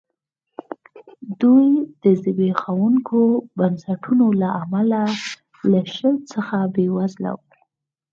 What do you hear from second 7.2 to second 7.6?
وو.